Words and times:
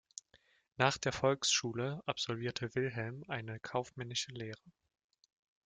Nach 0.77 0.97
der 0.97 1.11
Volksschule 1.11 2.01
absolvierte 2.07 2.73
Wilhelm 2.73 3.23
eine 3.27 3.59
kaufmännische 3.59 4.31
Lehre. 4.31 4.59